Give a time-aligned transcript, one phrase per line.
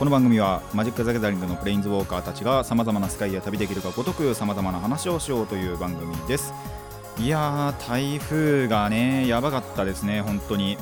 [0.00, 6.54] この番組はマジック・ザ・ギャザリングのプレインズウォーカーたちがさまざまな世界へ旅できるかごとくさまざまな話をしようという番組です。
[7.18, 10.78] いやー台風がねやばかったですね本当に。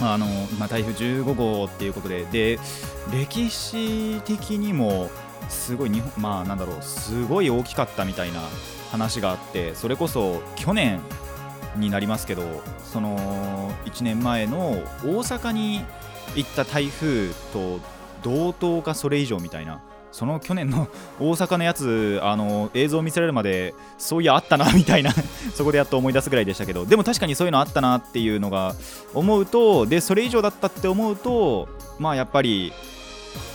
[0.00, 0.26] あの、
[0.58, 2.24] まあ、台風15号っていうことで。
[2.24, 2.58] で
[3.12, 5.08] 歴史的にも
[5.48, 8.40] すごい日本まあなんだろうすごい大きかったみたいな
[8.90, 11.00] 話があってそれこそ去年
[11.76, 12.42] になりますけど
[12.82, 14.70] その1年前の
[15.04, 15.84] 大阪に
[16.34, 17.78] 行った台風と
[18.22, 19.82] 同等かそれ以上みたいな。
[20.12, 25.12] その去年の 大阪のやつあの映像を見せられるまでそういやあったなみたいな。
[25.54, 26.84] そこでやっと思い出すぐらいでしたけど。
[26.84, 28.74] でも確かにそういうのあったなっていうのが
[29.14, 32.72] 思うとでそれ以上だったって思うとまあやっぱり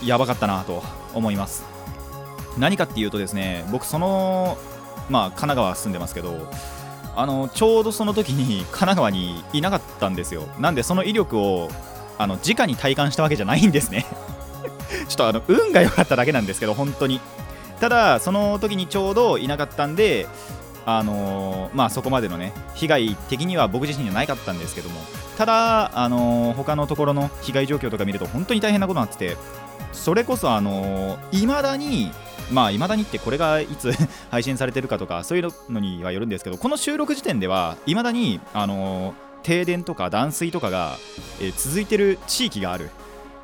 [0.03, 1.63] やばかったなと思います。
[2.57, 4.57] 何かっていうとですね僕その
[5.09, 6.49] まあ神奈川住んでますけど
[7.15, 10.43] あのちょうどその時に 神奈川にいなかったんですよ。
[10.59, 11.69] なんでその威力を
[12.17, 14.05] あの直に体感したわけじゃないんですね。
[15.07, 17.19] ちょっとあの運が良かっただけなんですけど本当に。
[17.79, 20.27] ただその時にちょうどいなかったんで
[20.85, 24.99] あのーまあそこまでのね被害的には僕自身にはなかったんですけども
[25.37, 29.37] ただあのー他のところの被害状況とか見ると本当に大変なことになってて
[29.91, 32.11] それこそあのー、未だに
[32.51, 33.91] まあ未だにってこれがいつ
[34.31, 40.97] 配信されてるかとかそういうのにはよるんですけどこの収録時点では未だにあの停電とか断水とかが、
[41.39, 42.89] えー続いてる地域がある。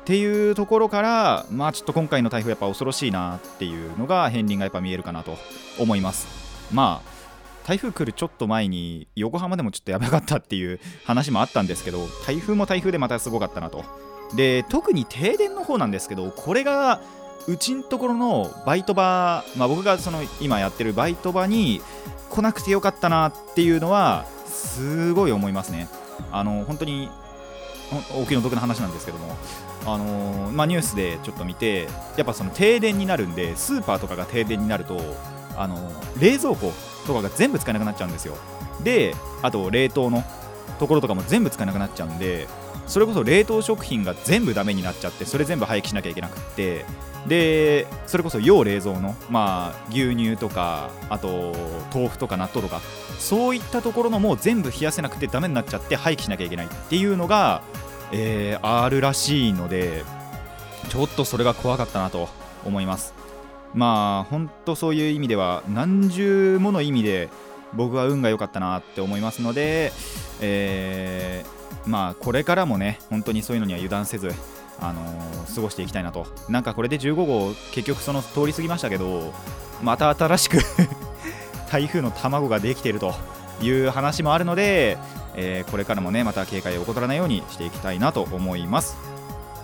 [0.04, 5.38] っていうところからまあちょっと今回の台風やっぱ恐ろしいなっていうのが片鱗がやっぱ見えるかなと
[5.78, 6.26] 思います。
[6.74, 7.14] まあ
[7.66, 13.82] 台風来るちょっと前に横浜でもちょっとやばかったっていう話もあったんですけど台風も台風でまたすごかったなと。
[14.34, 17.00] で特に停電の方なんですけどこれが
[17.48, 21.80] うちんところのバイト場、まあ、僕がその今やってるバイト場に
[22.28, 25.88] 来なくてよかったなっていうのはすごい思いますね。
[26.30, 27.08] あの本当に
[28.14, 29.34] お気の毒な話なんですけども。
[29.86, 35.00] あのーまあ、ニュースでちょっと見てやっぱその停電になるんでスーパーとかが停電になると、
[35.56, 36.72] あのー冷蔵庫
[37.06, 38.36] とかが全部使えなくなっちゃうんですよ。
[38.82, 40.22] であと冷凍の
[40.78, 42.46] ところとかも全部使えなくなっちゃうんで
[42.86, 46.84] それこそ冷凍食品が全部ダメになっちゃってそれ全部廃棄しなきゃいけなくって
[47.26, 51.54] でそれこそ要冷蔵の、まあ、牛乳とかあと
[51.94, 52.80] 豆腐とか納豆とか
[53.18, 57.62] そういったところのもう全部冷やせなくてダメになっちゃって廃棄しなきゃいけないっていうのが、
[58.16, 60.04] えーあるらしいので
[60.88, 62.28] ちょっとそれが怖かったなと
[62.64, 63.12] 思います。
[63.74, 67.28] まあ本当そういう意味では何重もの意味で
[67.72, 69.92] 僕は運が良かったなって思いますので、
[70.40, 74.30] えーまあこれからもね本当にそういうのには油断せず
[74.80, 76.26] あのー過ごしていきたいなと。
[76.48, 79.34] なんかこれで15号結局その通り過ぎましたけど
[79.82, 80.58] また新しく
[81.70, 83.12] 台風の卵ができていると
[83.60, 84.98] いう話もあるので、
[85.34, 88.96] えーこれからもねまた警戒を怠らないようにしていきたいなと思います。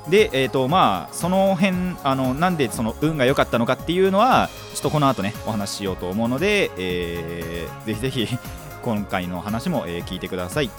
[0.08, 8.38] で、えーとまあ、その辺あのなんでその運が良かったのかっていうのはちょっとこの後ねお話ししようと思うので、えーぜひぜひ
[8.82, 10.70] 今回の話も、えー聞いてください。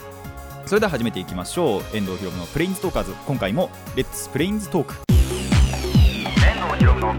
[0.65, 1.81] それでは始めていきましょう。
[1.95, 3.13] 遠藤ひろむのプレインズトーカーズ。
[3.25, 6.25] 今回もレッツプレインズトーク遠
[6.67, 7.15] 藤ひろむの。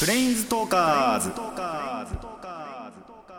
[0.00, 1.30] プレインズトーカーズ。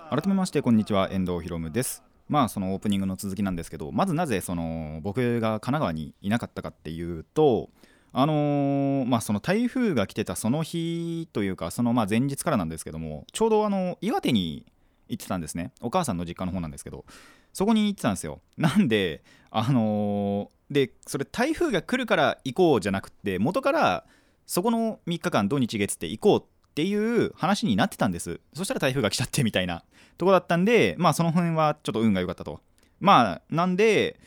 [0.10, 1.10] 改めましてこんにちは。
[1.10, 2.04] 遠藤ひろむです。
[2.28, 7.70] まあそのオープニングの続きなんですけどまずなぜその僕が神奈川にいなかったかっていうと
[8.12, 14.66] あのーまあその台風が来てたその日というかそのまあ前日からなんですけどもちょうどあの岩手に
[15.08, 15.72] 行ってたんですね。
[15.80, 17.06] お母さんの実家の方なんですけど
[17.54, 18.42] そこに行ってたんですよ。
[18.58, 24.04] なんであのーでそれ台風が来るから行こうじゃなくて元から
[24.46, 28.40] そこの3日間土日月って行こうっっていう話になってたんです。
[28.54, 29.84] そしたら台風が来ちゃってみたいな。
[30.18, 32.62] とこだったんでまあその辺はちょっと運が良かったと。
[33.00, 34.20] まあなんで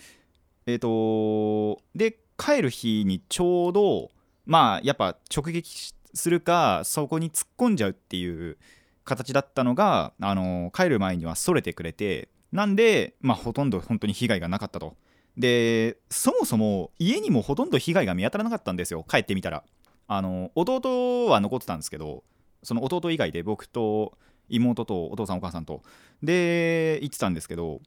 [0.67, 4.11] えっ、とで帰る日にちょうど
[4.45, 8.59] まあやっぱ直撃するかそこに突っ込んじゃうっていう
[9.05, 12.29] 形だったのがあの帰る前にはそれてくれて。
[12.53, 14.97] なんでまあほとんど本当に被害がなかったと。
[15.37, 19.05] でそもそも家にもほとんど被害が見当たらなかったんですよ。
[19.09, 19.65] 帰ってみたら。
[20.07, 22.23] あの弟は残ってたんですけど
[22.65, 24.17] その弟以外で僕と
[24.49, 25.83] 妹とお父さんお母さんと
[26.23, 27.81] で行ってたんですけど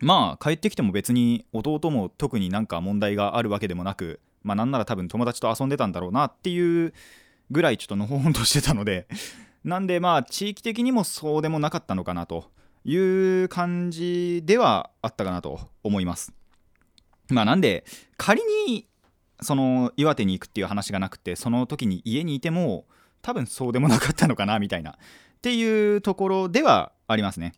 [0.00, 6.92] まあ帰ってきても別に弟も特になんか問題があるわけでもなくまあなんなら多分友達と遊んでたんだろうなっていう
[7.50, 9.06] ぐらいちょっとのほほんとしてたので
[9.64, 12.50] なんでまあ地域的にもそうでもなかったのかなと
[12.84, 16.32] いう感じではあったかなと思います。
[17.28, 17.84] まあなんで
[18.16, 18.86] 仮に
[19.40, 22.86] その岩手に行くっていう話がなくてその時に家にいても
[23.22, 24.92] 多分そうでもなかったのかなみたいな。
[24.92, 24.94] っ
[25.40, 27.54] ていうところではありますね。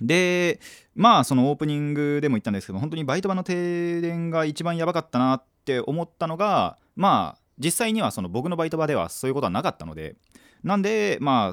[0.00, 0.60] で
[0.94, 10.16] まあそのオープニングでも言ったんですけど本当にバイト場の停電が一番やばかったなって思ったのがまあ実際にはその僕のバイト場ではそういうことはなかったので。
[10.62, 11.52] なんでま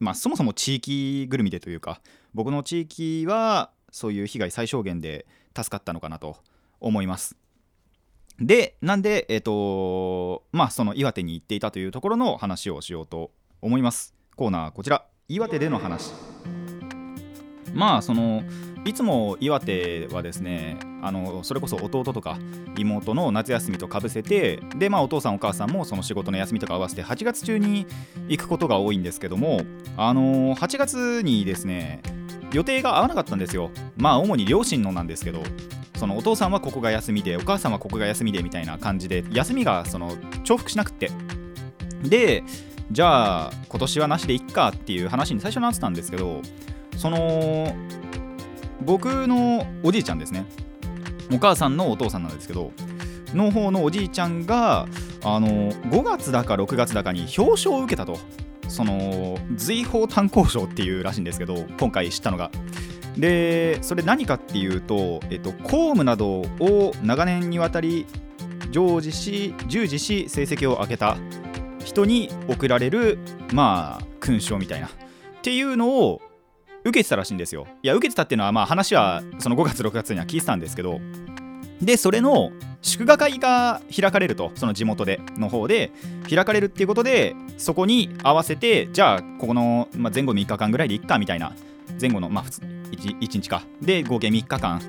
[0.00, 2.00] まあそもそも地域ぐるみでというか
[2.34, 6.36] 僕の地域はそういう被害最小限で助かったのかなと
[6.80, 7.36] 思います。
[8.40, 14.14] でなんでえっ、とまあその岩手に行っていたというところの話をしようと思います。
[14.36, 15.04] コーナーこちら。
[15.28, 16.12] 岩手での話。
[17.74, 18.42] まあその
[18.84, 22.38] いつも岩手はですねあのそれこそ弟とか
[22.76, 27.86] 妹の夏休みとかぶせてでまあお父さんお母さんもその仕事の休みとか合わせて8月中に
[28.28, 29.60] 行くことが多いんですけども
[29.96, 32.02] あの8月にですね
[32.52, 33.70] 予定が合わなかったんですよ。
[33.96, 35.42] まあ主に両親のなんですけど。
[35.98, 41.10] そのお父さんはここが休みでお母さんはここが休みでみたいな感じで休みがその重複しなくて。
[42.02, 42.44] で
[42.90, 46.40] じゃあ今年はなしでいっかっていう話に最初なってたんですけど
[46.96, 47.76] その
[48.80, 50.46] 僕のおじいちゃんですね。
[51.30, 52.72] お母さんのお父さんなんですけど
[53.34, 54.86] の方のおじいちゃんが
[55.22, 58.18] あの5月だか6月だかに表彰を受けたと。
[58.68, 62.50] その随宝炭鉱賞っていうらしいんですけど今回知ったのが。
[63.18, 68.06] でそれ何かっていうと、えっと、公務などを長年にわたり
[68.70, 71.16] 常時し従事し成績を上げた
[71.84, 73.18] 人に贈られる
[73.52, 74.86] まあ勲章みたいな。
[74.86, 74.90] っ
[75.42, 76.20] ていうのを
[76.84, 77.66] 受けてたらしいんですよ。
[77.82, 81.00] いや受けてたっていうのはまあ話はその5月6月には聞いてたんですけど。
[81.80, 82.50] でそれの
[82.82, 85.90] 祝賀会が開かれるとその地元での方で。
[86.28, 91.52] 開かれるっていうことでそこに合わせてじゃあここの、まあ、前後3日間ぐらいでいっかみたいな。
[92.00, 93.62] 前後の、まあ、1, 1日か。
[93.82, 94.80] で合計3日間。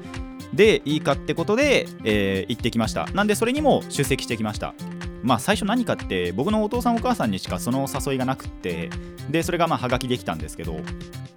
[0.54, 3.08] でいいかってことで、えー行ってきました。
[3.14, 4.74] なんでそれにも出席してきました。
[5.24, 8.90] まあ最初何かって僕のお父さんお母さんにしかその誘いがなくって
[9.30, 10.80] でそれがまあはがきできたんですけど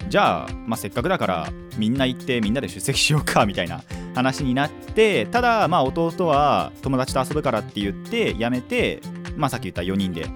[0.08, 3.82] じゃあ、まあ、せっかくだからみんな行ってみんなで出席しようかみたいな
[4.14, 9.00] 話になってただまあ弟は友達と遊ぶからって言ってやめて、
[9.36, 10.26] まあ、さっき言った4人で、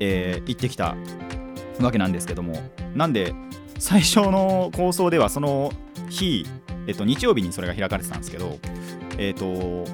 [0.00, 0.94] えー行ってきた
[1.80, 2.62] わけなんですけども
[2.94, 3.34] なんで
[3.84, 5.70] 最初の構想ではその
[6.08, 6.46] 日、
[6.86, 8.58] えっと、日曜日にそれが開かれてたんですけど
[9.18, 9.84] えっと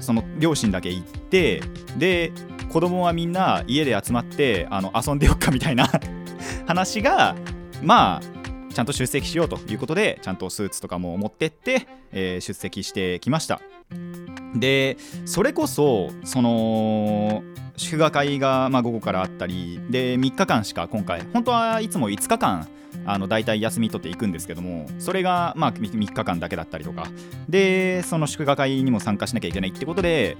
[0.00, 1.60] その両親だけ行って
[1.98, 2.30] で
[2.72, 5.90] 子供はみんな家で集まってあの遊んでよっかみたいな
[6.68, 7.34] 話が
[7.82, 13.60] まあちゃんと出席しようということでちゃんとスーツとかも持ってって、えー出席してきました。
[14.54, 17.42] でそれこそその
[17.76, 22.68] 祝賀会がまあ午後からあったりで3日間しか今回本当はいつも5日間
[23.04, 27.06] あの大体休み取っていくんですけどもそれがまあ3日間だけだったりとか。
[27.48, 30.36] でその祝賀会にも参加しなきゃいけないってことで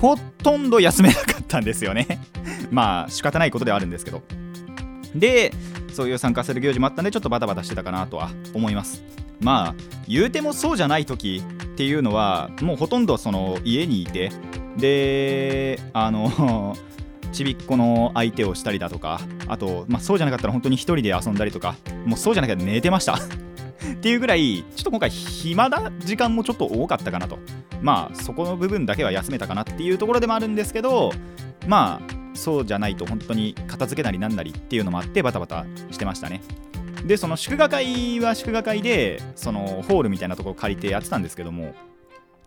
[0.00, 2.20] ほとんど休めなかったんですよね。
[2.70, 4.22] まあ仕方ないことではあるんですけど。
[5.14, 5.52] で
[5.92, 9.02] そういう参加する行事もあったんでちょっとバタバタしてたかなとは思います。
[9.40, 9.74] まあ
[10.06, 14.30] 言うてもそうじゃない時っていうのはもうほとんどその家にいて。
[14.76, 16.76] であの
[17.36, 23.14] ちびっこの相手をしたりだとかあと、まあ、そうじゃなかったら本当に一人で遊んだりとかもうそうじゃなきゃ寝てました。
[23.86, 27.38] っていうぐらいちょっと今回暇な時間もちょっと多かったかなと。
[27.82, 31.12] まあそこの部分だけは休めたかなっていうところでもあるんですけど
[31.66, 36.40] まあそうじゃないと本当に片付けなりなんなりっていうのもあってバタバタしてましたね。
[37.04, 41.74] でその祝賀会は祝賀会でそのホールみたいなところ借りてやってたんですけども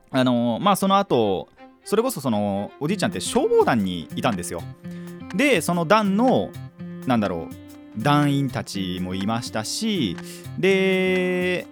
[0.09, 1.47] あのまあその後
[1.83, 4.61] それこそそのおじいちゃんって消防団にいたんですよ。
[5.35, 6.51] でその団の
[7.05, 10.15] なんだろう団員たちもいましたし
[10.57, 11.67] で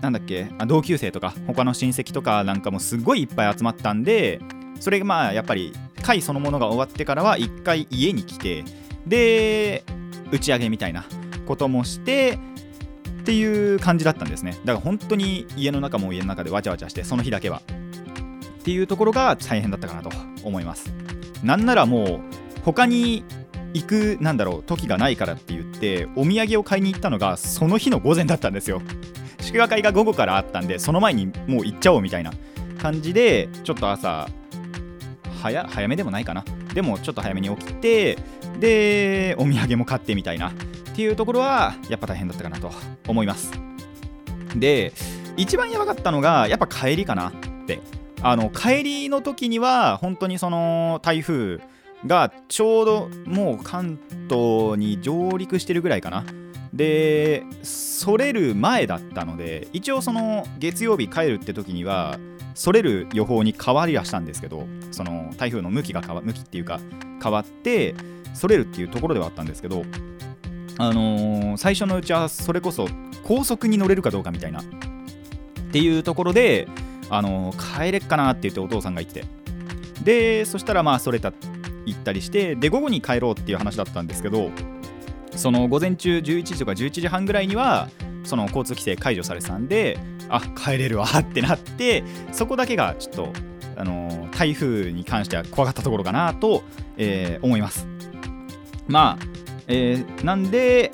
[0.00, 4.40] なんだっけ同級生とか他の親戚とかなんかもすごいいっぱい集まったんで
[4.80, 8.64] それがまあやっぱり会そのものが終わってからは一回家に来て
[9.06, 9.84] で
[10.30, 11.04] 打ち上げみたいな
[11.46, 12.38] こともして
[13.20, 14.52] っていう感じだったんですね。
[14.64, 17.62] だから本当に家の中も家の中でわちゃわちゃしてその日だけは。
[18.68, 20.10] っていうところが大変だったかなと
[20.44, 20.92] 思います。
[21.42, 22.20] なんならもう
[22.66, 23.24] 他に
[23.72, 28.82] 行くなんだろう時がないからって言ってお土産を買いに行ったのがその日の午前だったんですよ。
[29.40, 32.30] 祝賀会が午後からあったんでその前にもう行っちゃおうみたいな
[32.78, 34.28] 感じでちょっと朝
[35.40, 36.44] 早早めでもないかな。
[36.74, 38.18] でもちょっと早めに起きて
[38.60, 40.52] でお土産も買ってみたいなっ
[40.94, 42.70] ていうところはやっぱ大変だったかなと
[43.06, 43.50] 思います。
[44.54, 44.92] で
[45.38, 47.32] 一番やばかったのがやっぱ帰りかなっ
[47.66, 47.80] て
[48.22, 51.60] あの帰りの時には本当にその台風
[52.06, 53.98] がちょうどもう関
[54.28, 56.24] 東に上陸してるぐらいかな。
[56.72, 62.18] でそれる前だったので一応その月曜日帰るって時には
[62.54, 66.78] それる予報に変わりはしたんですけどその台風の向きが変わ向きっていうか
[67.22, 67.94] 変わって
[68.34, 69.84] それるっていうところではあったんですけど
[70.76, 72.86] あのー最初のうちはそれこそ
[73.24, 74.62] 高速に乗れるかどうかみたいな。
[75.68, 76.66] っていうところで、
[77.10, 79.24] あの帰れっかなって言ってお父さんが言って。
[80.02, 81.32] でそしたらまあそれた
[81.84, 84.50] 行ったりしてで午後に帰ろうっていう話だったんですけど
[85.34, 87.88] その午前中11時とか11時半ぐらいには
[88.24, 89.98] その交通規制解除されてたんで
[90.28, 93.32] あ帰れるわってなってそこだけがちょっと、
[93.76, 96.62] あの台風に関しては怖かったところかなと、
[96.98, 97.86] えー思います。
[98.86, 99.26] まあ、
[99.68, 100.92] えーなんで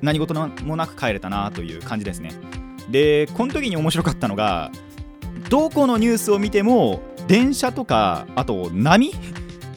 [0.00, 2.30] 何事もなく帰れたなという感じですね。
[2.88, 4.70] でこの時に面白かったのが
[5.52, 9.12] どこのニュースを見ても電車とかあと波？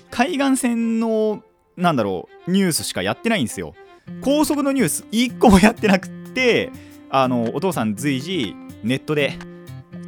[0.09, 1.43] 海岸線の
[1.75, 3.73] なんだろうニュースしかやってないんですよ。
[4.21, 6.71] 高速のニュース1個もやってなくって
[7.09, 9.37] あのお父さん随時ネットで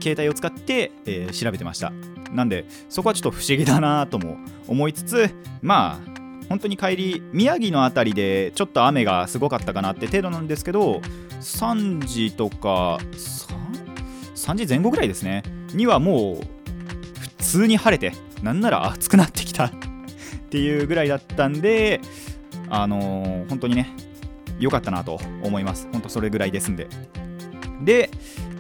[0.01, 1.91] 携帯を使って、えー調べてました。
[2.31, 4.37] なんでそこはちょっと不思議だなとも
[4.69, 11.01] 思いつつまあ本当に帰り宮城の辺りでちょっと雨がすごかったかなって程度なんですけど
[11.41, 13.66] 3時とか 3,
[14.47, 15.43] 3時前後ぐらいですね。
[15.73, 16.41] にはもう
[17.21, 19.65] 普通に晴れてなんなら暑くなってきた。
[19.65, 19.71] っ
[20.49, 21.99] ていうぐらいだったんで
[22.69, 23.93] あのー本当にね
[24.59, 25.89] 良かったなと思います。
[25.91, 26.87] 本当それぐらいですんで。
[27.83, 28.09] で、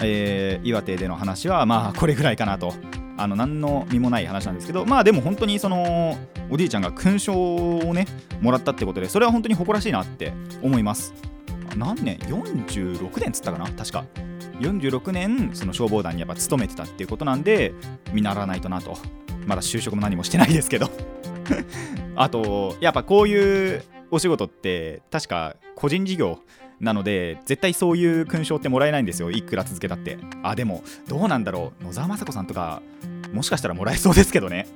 [0.01, 2.73] えー岩手での話はまあこれぐらいかなと。
[3.19, 6.15] あの何の身もない話なんですけどまあでも本当にその
[6.51, 8.05] おじいちゃんが勲章をね
[8.41, 11.13] もらったってことでそれは本当に誇らしいなって思います。
[11.75, 13.71] 何年 ?46 年っつったかな？
[13.71, 14.05] 確か。
[14.59, 17.73] 46年その消防団にやっぱ勤めてたっていうことなんで
[18.13, 18.97] 見習わないとなと。
[19.45, 20.89] まだ就職も何もしてないですけど。
[22.15, 26.39] あとやっぱこういうお仕事って確か個人事業
[26.79, 29.31] なので絶対そういう勲章ってもらえないんですよ。
[29.31, 30.17] いくら続けたって。
[30.43, 31.83] あでもどうなんだろう。
[31.83, 32.81] 野沢雅子さんとか
[33.33, 34.67] もしかしたらもらえそうですけどね。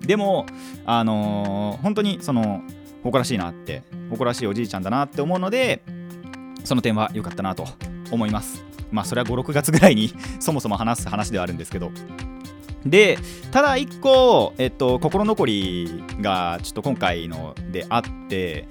[0.00, 0.46] でも
[0.86, 2.62] あのー本当にその
[3.02, 5.82] 誇らしいなって誇らしいおじいちゃんだなって思うので
[6.64, 7.66] その点は良かったなと
[8.10, 8.64] 思います。
[8.90, 11.90] まあそれは56月ぐらいに そもそも話す話ではあるんですけど。
[12.86, 13.18] で
[13.50, 18.68] ただ一個、えっと、心残りがちょっと今回のであって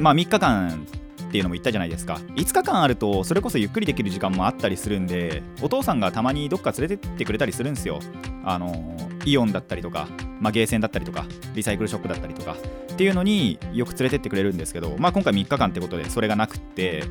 [0.00, 0.86] まあ3日間
[1.28, 2.20] っていうのも言ったじゃないですか。
[2.34, 8.00] 5日間あるとそれこそゆっくりできる時間もあったりするんでお父さんがたまにどっか連れてってくれたりするんですよ。
[8.44, 10.08] あのイオンだったりとか、
[10.40, 11.24] まあ、ゲーセンだったりとか
[11.54, 12.56] リサイクルショップだったりとか
[12.92, 17.04] っていうのによく連れてってくれるんですけど、まあ、今回3日間ってことでそれがなくって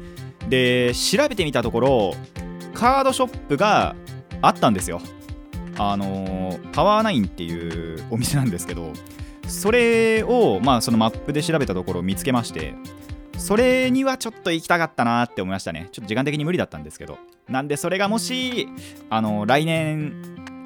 [0.51, 2.13] で調べてみたところ
[2.74, 3.96] カードショップが
[4.41, 5.01] あったんですよ。
[5.77, 8.91] あのパワーナインっていうお店なんですけど
[9.48, 12.75] それをまあそのマップで調べたところを見つけまして
[13.38, 15.88] それにはちょっと行きたかったなって思いましたね。
[15.93, 17.17] ちょっと時間的に無理だったんですけど。
[17.48, 18.67] なんでそれがもし
[19.10, 20.13] あの来年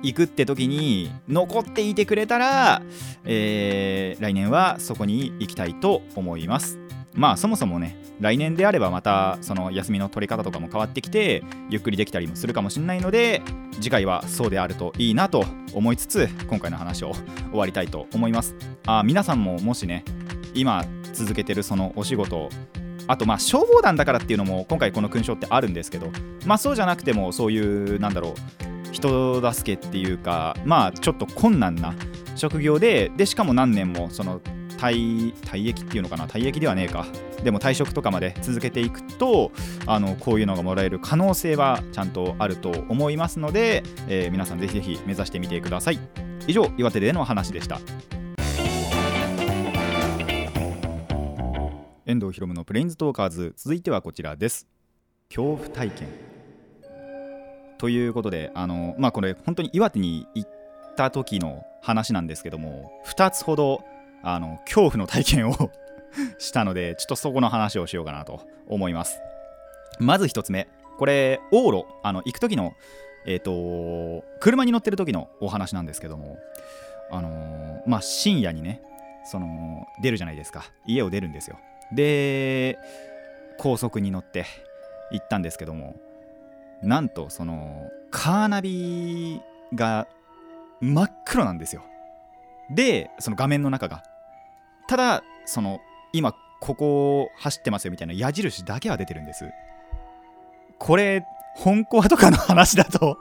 [0.01, 2.81] 行くって時に残っていてくれたら、
[3.23, 6.84] えー来年はそこに行きたいと思います。
[7.15, 13.41] まあそもそもね来年であればまたその休みの取り方とかも変わってきてゆっくりできたりもするかもしれないので
[13.73, 17.13] 次回はそうであるといいなと思いつつ今回の話を
[17.49, 18.55] 終わりたいと思います。
[18.85, 20.03] あ皆さんももしね
[20.53, 22.49] 今続けてるそのお仕事
[23.07, 26.11] あとまあ消防団だからっていうのも今回この勲章ってあるんですけど
[26.45, 28.33] まあそうじゃなくてもそういうなんだろう
[28.91, 31.93] 人助けっていうかまあちょっと困難な
[32.35, 34.41] 職業ででしかも何年もその
[34.85, 36.27] 退退役っていうのかな？
[36.27, 37.05] 退役ではねえか。
[37.43, 39.51] でも退職とかまで続けていくと
[39.85, 45.99] あのこういうのがもらえる可能性はちゃんとあると思いますので、えー皆さんぜひぜひ目指してみてください。
[46.47, 47.79] 以上岩手での話でした。
[52.05, 53.53] 遠藤ひろむのプレインズトーカーズ。
[53.57, 54.67] 続いてはこちらです。
[55.29, 56.07] 恐怖体験。
[57.77, 60.49] ということであのまあこれ本当に岩手に行っ
[60.95, 63.83] た時の話なんですけども2つほど
[64.25, 65.71] あの恐怖の体験を
[66.39, 69.21] したのでちょっとそこの話をしようかなと思います。
[69.99, 70.67] まず1つ目。
[70.97, 71.85] これ往路。
[72.03, 72.73] あの行く時の
[73.27, 76.37] えっ、と車に乗ってる時のお話なんですけども。
[77.11, 78.81] あのまあ深夜にね
[79.25, 80.65] その出るじゃないですか。
[80.87, 81.59] 家を出るんですよ。
[81.93, 82.79] で
[83.59, 84.45] 高速に乗って
[85.11, 85.95] 行ったんですけども。
[86.81, 89.41] なんとそのカーナビ
[89.73, 90.07] が
[90.81, 91.83] 真っ黒なんですよ。
[92.69, 94.03] でその画面の中が。
[94.87, 95.81] ただその
[96.13, 99.49] 今ここを走ってますよみたいな矢印だけは出てるんです。
[100.79, 101.25] これ
[101.55, 103.17] 本コアとかの話だと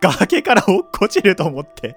[0.00, 1.96] 崖から落っこちると思って。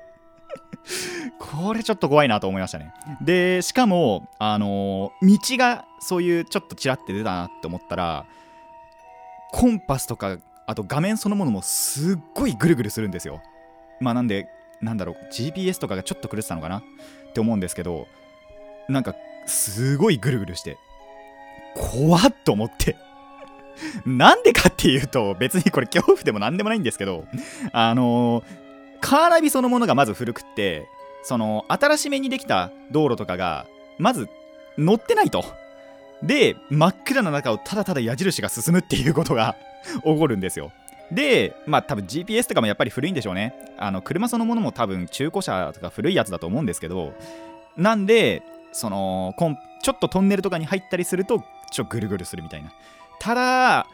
[1.40, 2.94] これちょっと怖いなと思いましたね。
[3.22, 8.26] でしかもあの道がそういうちょっとちらって出たなって思ったら
[9.52, 13.42] コンパスとかあと画面そのものもすっごいぐるぐるするんですよ。
[14.00, 14.48] まあなんで
[14.82, 16.84] なんだろう GPS とかがちょっと狂ってたのかなっ
[17.34, 18.08] て思うんですけど
[18.88, 20.78] なんかすごいぐるぐるして
[21.76, 22.96] 怖っと思って。
[24.06, 27.26] なんでかっていうと別にこれ恐怖でも何でもないんですけど
[27.72, 28.44] あのー、
[29.00, 30.88] カーナビそのものがまず古くって
[31.24, 33.66] その新しめにできた道路とかが
[33.98, 34.30] まず
[34.78, 35.44] 乗ってないと。
[36.24, 39.56] で真っ暗な中をただただ矢印が進むっていうことが
[40.04, 40.72] 起こるんですよ。
[41.12, 43.56] でまあ多分 GPS とかもやっぱり古いんでしょうね。
[43.78, 47.14] あの車そのものも多分中古車とか古いやつだと思うんですけど
[47.76, 52.72] なんでそのコンちょっとトンネルとかに入ったりするとちょっとぐるぐるするみたいな。
[53.20, 53.88] ただ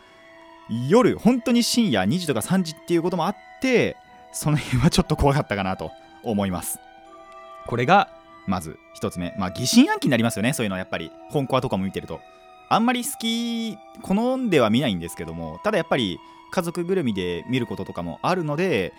[0.90, 3.96] 夜本当に深夜2時とか3時っていうこともあって
[4.32, 5.92] その辺はちょっと怖かったかなと
[6.24, 6.80] 思います。
[7.66, 8.10] これが
[8.46, 9.34] まず1つ目。
[9.38, 11.12] まあ疑心暗鬼になりますよねそういうのはやっぱり。
[11.30, 12.20] 本コアとかも見てると。
[12.70, 16.20] あんまり好き好んでは見ないんですけどもただやっぱり
[16.52, 18.92] 家族ぐるみで見ることとかもあるので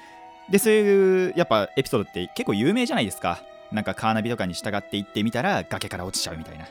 [0.50, 3.42] でそういうやっぱエピソードって結構有名じゃないですか。
[3.72, 6.66] なんかカーナビとかに従って行ってみたら崖から落ちちゃうみたいな。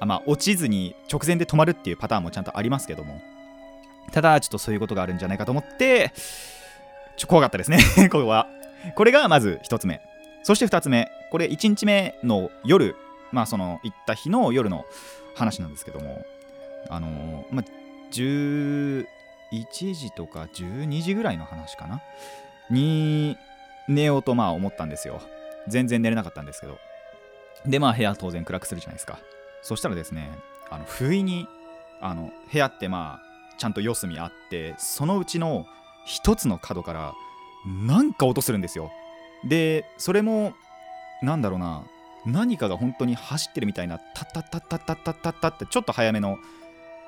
[0.00, 3.20] あまあ落ちずに直前で止まるっていうパターンもちゃんとありますけども。
[4.12, 6.12] ただちょっとそういうことがあるんじゃないかと思って
[7.16, 7.78] ちょ怖かったですね。
[8.10, 8.48] これは。
[8.94, 10.00] これがまず1つ目。
[10.42, 11.10] そして2つ目。
[11.30, 12.96] これ1日目の夜。
[13.32, 14.84] まあその行った日の夜の
[15.34, 16.24] 話なんですけども。
[16.90, 17.64] あの、まあ
[18.12, 19.06] 11
[19.66, 22.00] 時とか12時ぐらいの話かな？
[22.70, 23.36] に
[23.88, 25.20] 寝ようとまあ思ったんですよ。
[25.68, 26.78] 全然寝れなかったんですけど。
[27.66, 29.18] でまあ部屋当然暗くするじゃないですか。
[29.62, 30.30] そしたらですね
[30.70, 31.46] あの不意に
[32.00, 35.66] あの部屋ってまあちゃんと四隅あってそのうちの
[36.04, 37.14] 一つの角から
[37.86, 38.90] なんか音するんですよ。
[39.48, 40.54] でそれも
[41.22, 41.84] なんだろうな
[42.26, 46.38] 何かが本当に走ってるみたいなタッタッタッタッタッタッタッタってちょっと早めの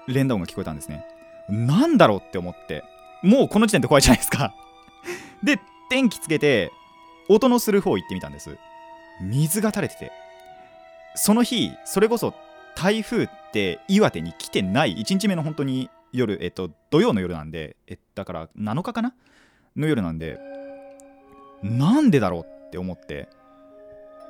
[0.06, 1.04] 連打音が聞こえたんですね
[1.48, 2.84] なんだろうって思って
[3.22, 4.54] もうこの時点で怖いじゃないですか
[5.42, 5.58] で
[5.90, 6.70] 電気つけて
[7.28, 8.56] 音のする方行ってみたんです。
[9.20, 10.12] 水が垂れてて。
[11.14, 12.34] その日それこそ
[12.74, 19.14] 台風って岩手に来てない1日目の本当に夜えっと土曜の夜なんでえだから7日かな？
[19.76, 20.38] の夜なんで
[21.62, 23.28] なんでだろうって思って。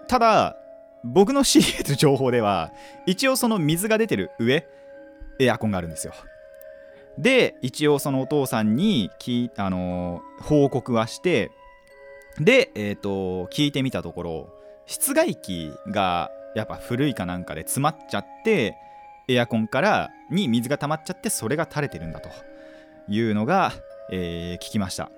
[0.09, 0.57] ただ
[1.05, 2.73] 僕の知り得る情報では
[3.07, 4.67] 一応その水が出てる上
[5.39, 6.15] エアコンがあるんですよ。
[7.19, 11.51] で一応そのお父さんにき、あのー、報告はして
[12.41, 14.49] で、えーと、聞いてみたところ
[14.87, 18.77] 室外機がやっぱ古いかなんかで詰まっちゃって
[19.29, 22.29] エアコンからに水が溜まっちゃってそれが垂れてるんだと
[23.09, 23.73] いうのが、
[24.11, 25.11] えー、聞きました。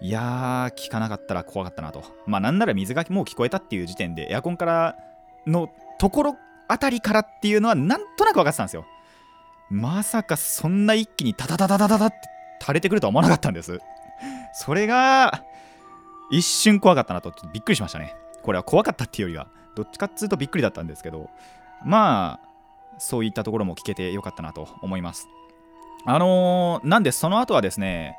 [0.00, 2.02] いやー聞かなかったら怖かったなと。
[2.26, 4.96] まあなんなら水がもう聞こえたっていう時点でエアコンから
[5.46, 6.36] のところ
[6.68, 8.84] あたりからっていうのはなんとなく分かってたんですよ。
[9.70, 12.16] まさかそんな一気にタタタタタタタって
[12.60, 13.78] 垂れてくるとは思わなかったんです。
[14.52, 15.42] それが
[16.30, 17.30] 一瞬怖かったなと。
[17.30, 18.16] ちょっとびっくりしましたね。
[18.42, 21.30] これは怖かったっていうよりはどっちかっつうとびっくりだったんですけど
[21.84, 22.48] まあ
[22.98, 25.28] そういったところも聞けてよかったなと思います。
[26.06, 28.16] あのー、なんでその後はですね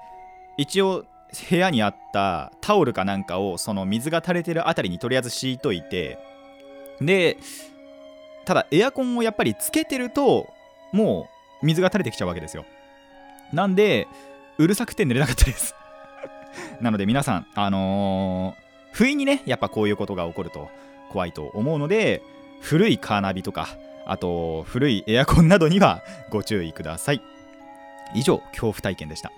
[0.57, 1.05] 一応
[1.49, 6.17] 部屋にあったタオルかなんかをその水が垂れてるあたりにとりあえず敷いといて
[6.99, 7.37] で
[8.45, 10.47] ただエアコンをやっぱりつけてると
[10.91, 11.27] も
[11.61, 12.65] う水が垂れてきちゃうわけですよ。
[13.53, 14.07] なんで
[14.57, 15.75] うるさくて寝れなかったです。
[16.81, 20.69] なので皆さんあのー、不意にねやっぱこういうことが起こると
[21.09, 22.21] 怖いと思うので
[22.61, 23.69] 古いカーナビとか
[24.05, 27.21] あと古いエアコンなどにはご注意ください。
[28.13, 29.31] 以上恐怖体験でした。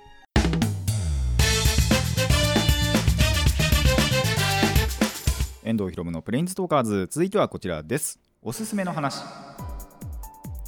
[5.63, 8.19] 遠藤ひろむのプレインズトーカーズ続いてはこちらです。
[8.41, 9.46] おすすめの話。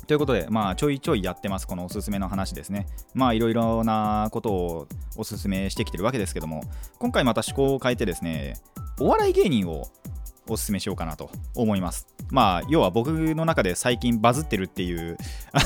[0.10, 2.88] ということで、まあ、ちょいちょいやってます、このおすすめの話ですね。
[3.14, 6.64] まあ、いろいろなことをおすすめしてきてるわけですけども、
[6.98, 8.56] 今回また趣向を変えてですね、
[9.00, 9.86] お笑い芸人を
[10.48, 12.08] おすすめしようかなと思います。
[12.32, 15.16] まあ、要は僕の中で最近バズってるっていう、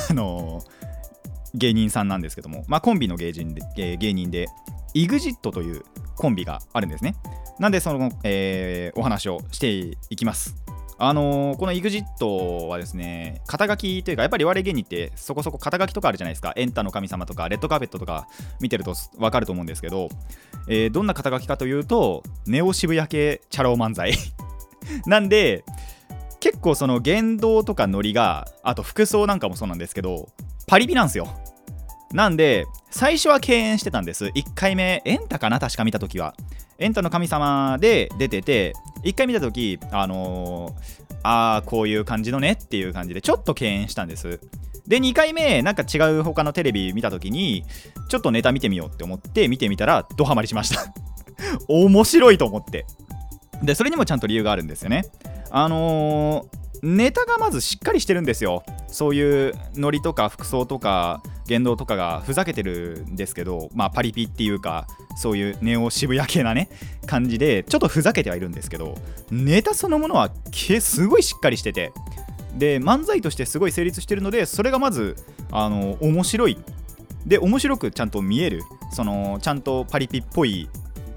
[0.09, 0.61] あの
[1.53, 4.49] 芸人さんなんですけども、まあ、コンビの芸人で芸人で
[4.93, 5.85] EXIT という
[6.17, 7.15] コンビがあるんですね。
[7.59, 9.69] なんで、その、えー、お話をして
[10.09, 10.62] いきます。
[11.05, 16.53] あのー、この EXIT はですね、肩書きというか、やっぱり我々芸人ってそこそこ肩書きとかあるじゃないですか。
[16.55, 18.27] エンタの神様とか、レッドカーペットとか
[18.61, 20.09] 見てるとわかると思うんですけど、
[20.67, 24.13] えー、どんな肩書きかというと、ネオ渋谷系チャラ男漫才。
[25.05, 25.63] なんで、
[26.39, 30.29] 結構その言動とかノリが、あと服装なんかもそうなんですけど、
[30.67, 31.27] パリピなんですよ。
[32.13, 34.25] なんで、最初は敬遠してたんです。
[34.25, 35.59] 1回目、エンタかな？
[35.59, 36.35] 確か見たときは。
[36.77, 44.39] エンタの神様で出てて、1回見た時あのーああこういう感じのねっていう感じでちょっと敬遠したんです。
[44.85, 47.63] で2回目なんか違う他のテレビ見た時に
[48.09, 50.93] ちょっとネタ見てみようって思って見てみたらドハマりしました。
[51.69, 52.85] 面白いと思って。
[53.63, 55.05] でそれにもちゃんと理由があるんですよね。
[55.55, 58.61] あのーネタがまずしっかりしてるんですよ。
[58.89, 64.85] そういうノリとか服装とか言動とかがふざけてるんですけどまあパリピっていうか
[65.15, 66.67] そういうネオ渋谷系なね
[67.05, 68.97] 感じでちょっとふざけてはいるんですけど
[69.31, 70.29] ネタそのものは
[70.81, 71.93] すごいしっかりしてて
[72.57, 75.15] で漫才としてすごい成立してるのでそれがまず
[75.51, 76.57] あの面白い。
[77.25, 78.63] で面白くちゃんと見える。
[78.91, 80.67] そのちゃんとパリピっぽい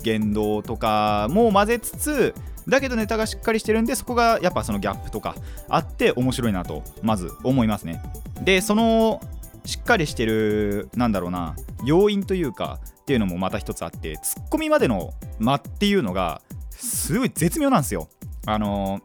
[0.04, 2.34] 言動とかも混ぜつつ
[2.68, 5.36] だけどネタがしっかりしてるんでそこがやっぱそのギャップとか
[5.68, 8.02] あって面白いなとまず思いますね。
[8.42, 9.20] でその
[9.64, 18.08] しっかりしてるなんだろうな要因というかっていうのもまた一つあってツッコミまでの間っていうのがすごい絶妙なんですよ。
[18.46, 19.00] あの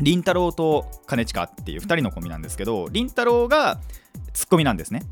[0.00, 3.80] りんたろーと兼近っていう2人のコンビなんですけどりんたろーが
[4.32, 5.02] ツッコミなんですね。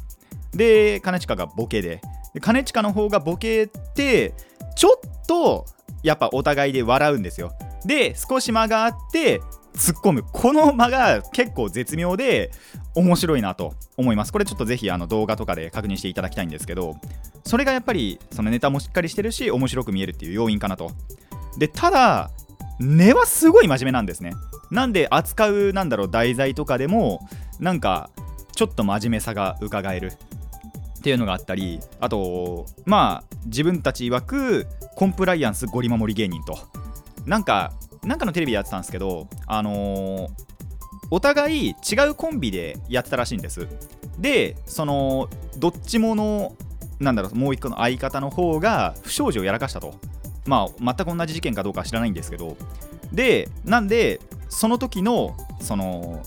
[0.53, 2.01] で兼近がボケで
[2.35, 4.35] で兼近の方がボケって
[4.77, 5.67] ちょっと
[6.03, 7.53] やっぱお互いで笑うんですよ。
[7.85, 9.41] で少し間があって
[9.75, 10.25] 突っ込む。
[10.33, 12.51] この間が結構絶妙で
[12.95, 14.33] 面白いなと思います。
[14.33, 16.97] これちょっとぜひあの動画とかで確認していただきたいんですけど
[17.45, 20.91] それがやっぱりそのネタもしっかりしてるし面白く見えるっていう要因かなと。
[21.59, 22.31] でただ
[22.79, 24.33] 根はすごい真面目なんですね。
[24.71, 28.11] なんで扱うなんだろう題材とかでもなんか
[28.55, 30.13] ちょっと真面目さが伺える。
[30.99, 34.67] っていうのがあったりあとまあ自分たち曰く
[34.97, 36.59] コンプライアンスゴリ守り芸人と。
[37.31, 40.31] なんかなんかのテレビでやってたんですけどあのー
[41.13, 41.75] お互い違
[42.09, 43.67] うコンビでやってたらしいんです。
[44.19, 46.55] でそのどっちもの
[47.01, 49.95] なんだろうもう一個の相方の方が不祥事をやらかしたと。
[50.47, 52.57] まあ全く同じ事件かどうかは知らないんですけど。
[53.13, 56.23] でなんでその時のその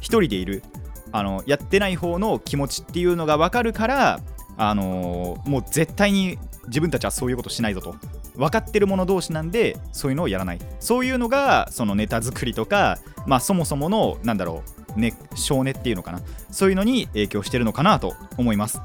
[0.00, 0.64] 一人でいる
[1.12, 4.20] あのやってない方の気持ちっていうのが分かるから
[4.56, 7.94] あのーもう絶対に自分たちはそういうことしないぞと。
[8.36, 10.58] 分かってる者同士なんでそういうのをやらない。
[10.80, 14.62] そういうのがそのネタ作りとかまあそもそものなんだろ
[14.96, 16.20] うね少年っていうのかな。
[16.50, 18.80] そういうのに影響してるのかなと思います。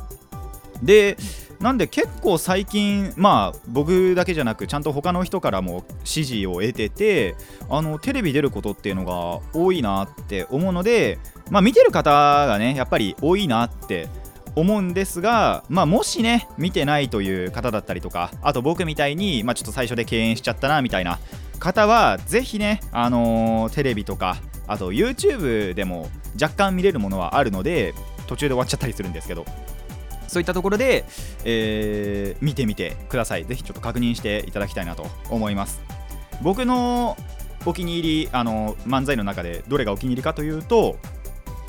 [0.84, 1.18] で
[1.60, 7.36] なんで結構最近まあ僕だけじゃなくちゃんと他の人からも支持を得てて
[7.70, 11.18] あのテレビ出ることっていうのが多いなって思うので
[11.50, 14.10] まあ見てる方がねやっぱり多いなって
[14.56, 21.20] 思うんですが、まあ、もしね見てないという方だったりとかあと僕みたいに、まあ、ちょっと最初で敬遠しちゃったなみたいな
[21.60, 24.38] 方はぜひね、あのーテレビとか
[24.68, 26.10] あと YouTube でも
[26.42, 27.94] 若干見れるものはあるので
[28.28, 29.46] 途中で終わっちゃったりするんですけど
[30.28, 31.06] そういったところで、
[31.44, 33.46] えー見てみてください。
[33.46, 35.82] ぜひちょっと確認していただきたいなと思います。
[36.42, 37.16] 僕の
[37.66, 40.98] お気に入りあの漫才の中でどれがお気に入りかというと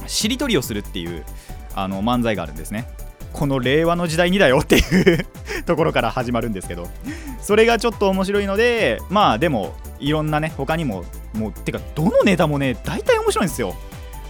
[0.07, 1.25] しりとりをするっていう
[1.77, 2.89] あの漫才があるんですね。
[3.33, 5.27] この令和の時代にだよっていう
[5.67, 6.89] ところから始まるんですけど。
[7.41, 13.77] それがちょっと面白いのでまあでもいろんなね他にももうてかどのネタもね大体面白いんですよ。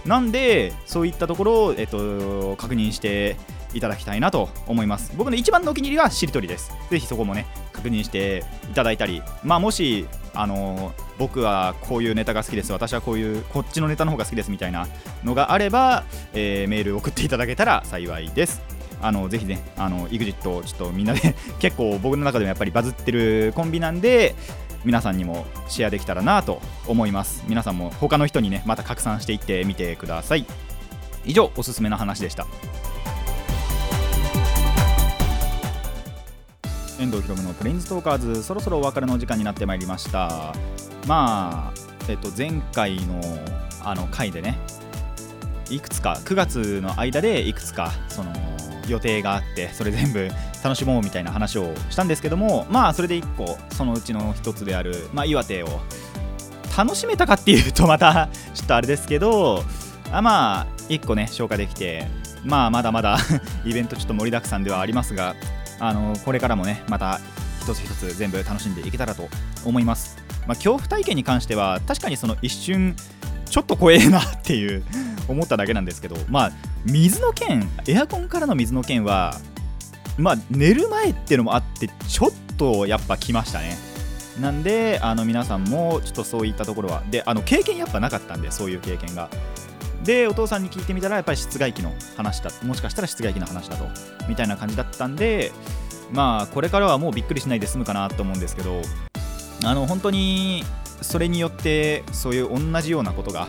[0.05, 3.35] なんでそういったところを、えっと、確認して
[3.73, 5.13] いただきたいなと思います。
[5.17, 6.71] 僕の一番のお気に入りはしりとりです。
[6.89, 9.21] ぜひそこもね確認していただいたり。
[9.43, 12.71] まあもしあの僕はこういうネタが好きです。
[12.71, 14.87] 私はこういうこっちのネタの方が好きですみたいな
[15.23, 16.03] のがあれば、
[16.33, 18.61] えーメール送っていただけたら幸いです。
[19.01, 24.35] あのぜひね、あの EXIT ちょっとみんなで 結構僕の中でもやっぱりバズってるコンビなんで
[24.83, 27.43] 皆さんにもシェアできたらなと思います。
[27.47, 30.45] 皆さんも他の人にねまた拡散していってみてください。
[31.25, 32.47] 以上おすすめの話でした。
[36.99, 40.53] 遠藤ひろむのプレインズトーカーズそろそろお別れの時間になってまいりました。
[41.07, 43.21] まあえっと前回の
[43.83, 44.59] あの回でね
[45.69, 48.31] いくつか9月の間でいくつかその
[48.87, 50.29] 予定があってそれ全部
[50.63, 55.67] 楽しもうみたいな話をしたんですけどもまあそれで1個そのうちの1つである、まあ、岩手を
[56.77, 59.63] 楽しめたかっていうとまたちょっとあれですけど
[60.11, 62.07] あまあ1個ね消化できて
[62.45, 63.17] まあまだまだ
[63.65, 65.35] イベントちょっと盛りだくさんではありますが
[65.79, 67.19] あのこれからもねまた
[67.61, 69.27] 一つ一つ全部楽しんでいけたらと
[69.65, 70.17] 思います、
[70.47, 72.95] まあ、恐怖体験に関しては確かにその一瞬
[73.49, 74.83] ちょっと怖えなっていう
[75.27, 76.51] 思っただけなんですけどまあ
[76.85, 79.35] 水の剣エアコンからの水の剣は
[80.17, 83.77] まあ寝る前っていうのもあってちょっとやっぱ来ましたね。
[84.39, 89.29] なんであの皆さんもちょっとそういったところはであの経験やっぱなかったんでそういう経験が。
[90.03, 93.85] でお父さんに聞いてみたらやっぱり室外機の話だもしかしたら室外機の話だと
[94.29, 95.51] みたいな感じだったんで
[96.13, 98.81] まあこれからはもうびっくりしないで済むかなと思うんですけど
[99.63, 100.63] あの本当に
[101.01, 103.47] それによってそういう同じようなことが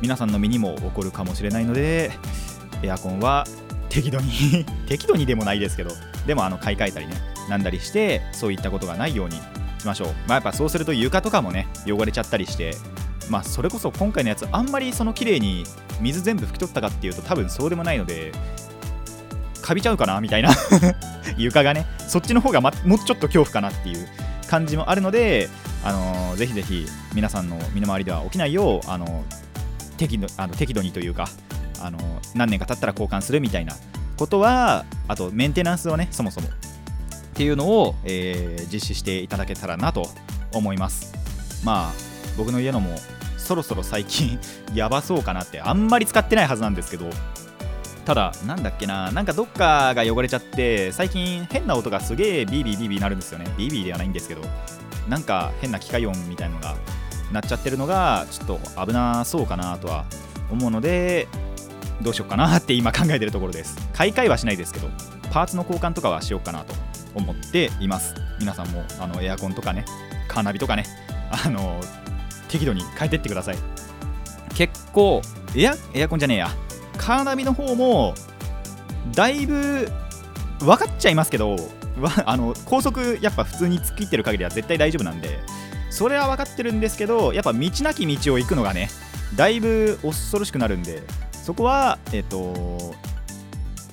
[0.00, 2.12] 皆さんの身にも起こるかもしれないので
[2.82, 3.46] エアコンは
[3.88, 5.92] 適度に 適度にでもないですけど
[6.26, 7.14] でもあの買い替えたりね
[7.48, 9.36] なんだりしてそういったことがないように
[9.78, 12.76] しましょう、まあ、やっぱそうすると床とかもね汚れちゃったりして
[13.28, 15.64] まあそれこそ今回のやつあんまりその綺麗に
[16.00, 18.32] 水全部拭き取ったかっていうと多分そうでもないので
[19.62, 20.50] カビちゃうかなみたいな。
[21.38, 24.06] 床がねそっちの方が、ま、もうちょっと恐怖かなっていう。
[24.54, 25.48] 感じもあるので、
[25.82, 31.28] あのーぜひぜひ皆さんの身の回りでは起きないよう、あのー適度あの適度にというか、
[31.80, 32.02] あのー
[32.36, 33.74] 何年か経ったら交換するみたいな
[34.16, 36.50] ことはあとメンテナンスをねそもそもっ
[37.34, 40.08] ていうのを、えー実施していただけたらなと
[40.52, 41.12] 思います。
[41.64, 41.92] まあ
[42.36, 42.90] 僕の家のも
[43.36, 44.38] そろそろ最近
[44.72, 47.10] やばそうかなってあんまり使ってないはずなんですけど
[48.04, 53.46] ただなんだっけななんかどっかが汚れちゃって最近変な音がすげえビービービービーなるんですよね。
[53.56, 54.42] ビービーではないんですけど
[55.08, 56.76] なんか変な機械音みたいのが
[57.32, 60.04] なっちゃってるのがちょっと危なそうかなとは
[60.50, 61.28] 思うので
[62.02, 63.76] どうしようかなって今考えてるところです。
[63.94, 64.88] 買い替えはしないですけど
[65.32, 66.74] パーツの交換とかはしようかなと
[67.14, 68.14] 思っています。
[68.38, 69.86] 皆さんもあのエアコンとかね
[70.28, 70.84] カーナビとかね
[71.30, 71.80] あの
[72.48, 73.56] 適度に変えてってください。
[74.54, 75.22] 結構
[75.56, 76.50] エアエアコンじゃねえや。
[76.96, 78.14] カーナビの方も
[79.14, 79.88] だいぶ
[80.60, 81.56] 分かっちゃいますけど
[82.26, 85.40] あの高速やっぱ普通に突っ切ってる限りは絶対大丈夫なんで
[85.90, 88.90] それは分かってるんですけどやっぱ道なき道を行くのがね
[89.36, 91.02] だいぶ恐ろしくなるんで
[91.32, 92.94] そこはえっ、と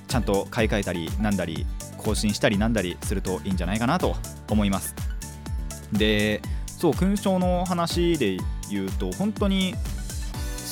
[0.08, 4.16] ちゃんと買い替えたりなんだり更新したりなんだりするといいんじゃないかなと
[4.50, 4.94] 思います。
[5.92, 8.38] でそう勲章の話で
[8.70, 9.74] 言うと本当に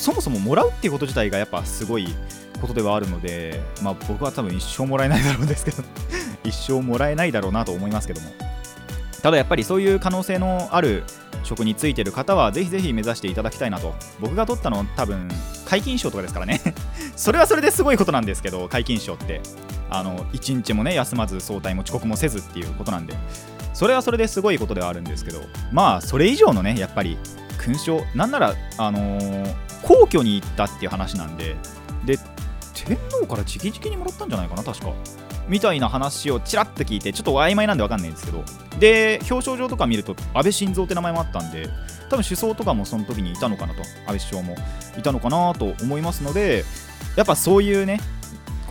[0.00, 2.08] そもそももらうっていうこと自体がやっぱすごい
[2.58, 5.82] ことではあるので、まあ、僕は多分一生もらえないだろうですけど
[6.42, 8.30] 一生もらえないだろうなと思いますけども。
[9.22, 11.04] ただやっぱりそういう可能性のある
[11.42, 13.94] 職についてる方はぜひぜひ目指していただきたいなと。
[14.18, 15.28] 僕が取ったの多分
[15.66, 16.62] 皆勤賞とかですからね。
[17.14, 19.42] それはそれですごいことなんですけど皆勤賞って。
[19.92, 23.14] あの1日もね休まず早退も遅刻もせずっていうことなんで。
[23.74, 25.42] それはそれですごいことではあるんですけど。
[25.72, 27.18] まあそれ以上のねやっぱり
[27.58, 31.56] 勲章なんならあのー皇居に行ったっていう話なんで
[32.04, 32.18] で
[32.74, 34.92] 天皇から直々にもらったんじゃないかな確か。
[35.48, 38.44] みたいな話をちらっと聞いてちょっと曖昧なんで分かんないんですけど。
[38.78, 41.68] で表彰状とか見ると安倍晋三って名前もあったんで
[42.08, 43.82] 多分首相とかもその時にいたのかなと。
[43.82, 44.56] 安倍首相も
[44.98, 46.64] いたのかなと思いますので
[47.16, 48.00] やっぱそういうね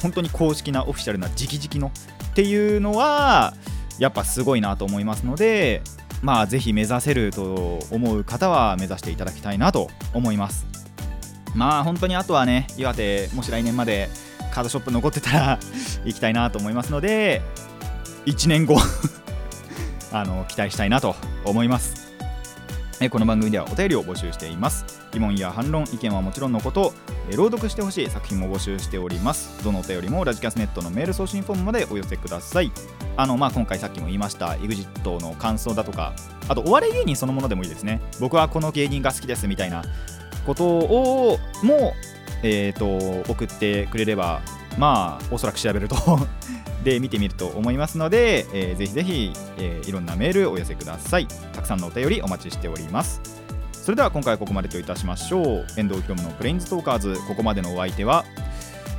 [0.02, 1.92] 本当に公式なオフィシャルな直々の
[2.32, 3.54] っていうのは
[4.00, 5.82] やっぱすごいなと思いますので
[6.22, 10.79] まあぜひ目指せると思う方は目指していただきたいなと思います。
[11.56, 14.10] まあ本当にあとはね岩手もし来年まで
[14.52, 15.60] カードショップ残ってたら
[16.06, 17.42] 行きたいなと思いますので
[18.26, 18.78] 1年後
[20.12, 22.10] あの期待したいなと思います。
[23.02, 24.84] えこの番組ではお便りを募集しています。
[25.14, 26.94] 疑問や反論意見はもちろんのこと
[27.32, 29.64] え朗読してほしい作品も募集しております。
[29.64, 32.72] どのお便りもラジキャスネットのメール送信フォームまでお寄せください。
[33.16, 36.14] あのまあ今回さっきも言いました EXIT の感想だとか
[36.50, 38.02] あとお笑い芸人そのものでもいいですね。
[38.20, 39.84] 僕はこの芸人が好きですみたいな
[40.50, 41.94] ことをも、
[42.44, 44.42] えー、と送ってくれれば
[44.78, 45.96] まあおそらく調べると
[46.84, 51.28] で見てみると思いますので、えーぜひぜひ、えーいろんなメールお寄せください。
[51.54, 53.22] たくさんのお便りお待ちしております。
[53.74, 55.68] それでは今回はここまでといたしましょう。
[55.78, 57.20] 遠藤ひろむのプレインズトーカーズ。
[57.28, 58.24] ここまでのお相手は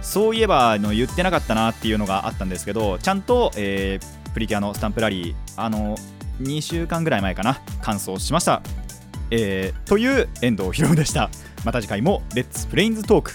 [0.02, 5.96] そういえばあの言ってなかったなっていうのがあったんですけどちゃんと、えープリキュアのスタンプラリーあの
[6.40, 8.62] 2週間ぐらい前かな完走しました、
[9.30, 11.30] えーという遠藤博でした。
[11.64, 13.32] また次回もレッツプレインズトーク